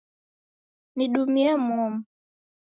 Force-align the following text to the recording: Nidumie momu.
Nidumie 0.95 1.51
momu. 1.65 1.97